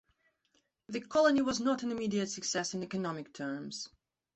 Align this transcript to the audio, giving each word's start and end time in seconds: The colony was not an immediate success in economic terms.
The 0.89 0.99
colony 0.99 1.43
was 1.43 1.59
not 1.59 1.83
an 1.83 1.91
immediate 1.91 2.25
success 2.31 2.73
in 2.73 2.81
economic 2.81 3.33
terms. 3.33 3.87